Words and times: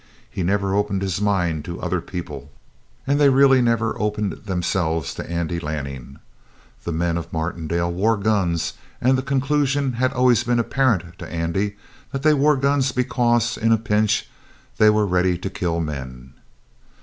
He 0.31 0.41
never 0.41 0.73
opened 0.73 1.03
his 1.03 1.21
mind 1.21 1.63
to 1.65 1.79
other 1.79 2.01
people, 2.01 2.49
and 3.05 3.19
they 3.21 3.29
really 3.29 3.61
never 3.61 4.01
opened 4.01 4.31
themselves 4.31 5.13
to 5.13 5.31
Andy 5.31 5.59
Lanning. 5.59 6.17
The 6.85 6.91
men 6.91 7.17
of 7.17 7.31
Martindale 7.31 7.91
wore 7.91 8.17
guns, 8.17 8.73
and 8.99 9.15
the 9.15 9.21
conclusion 9.21 9.93
had 9.93 10.11
always 10.11 10.43
been 10.43 10.57
apparent 10.57 11.19
to 11.19 11.27
Andy 11.31 11.75
that 12.11 12.23
they 12.23 12.33
wore 12.33 12.57
guns 12.57 12.91
because, 12.91 13.57
in 13.59 13.71
a 13.71 13.77
pinch, 13.77 14.27
they 14.79 14.89
were 14.89 15.05
ready 15.05 15.37
to 15.37 15.51
kill 15.51 15.79
men. 15.79 16.33